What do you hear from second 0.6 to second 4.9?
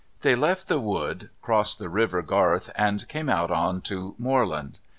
the wood, crossed the River Garth, and came out on to moorland.